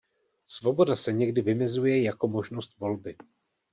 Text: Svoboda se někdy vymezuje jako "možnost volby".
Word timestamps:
Svoboda 0.47 0.95
se 0.95 1.13
někdy 1.13 1.41
vymezuje 1.41 2.01
jako 2.03 2.27
"možnost 2.27 2.79
volby". 2.79 3.15